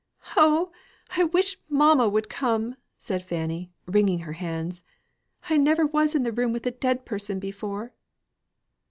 "Oh, 0.35 0.71
I 1.15 1.25
wish 1.25 1.59
mamma 1.69 2.09
would 2.09 2.27
come!" 2.27 2.75
said 2.97 3.21
Fanny, 3.21 3.71
wringing 3.85 4.17
her 4.21 4.31
hands. 4.33 4.81
"I 5.47 5.57
never 5.57 5.85
was 5.85 6.15
in 6.15 6.23
the 6.23 6.31
room 6.31 6.51
with 6.51 6.65
a 6.65 6.71
dead 6.71 7.05
person 7.05 7.37
before." 7.37 7.93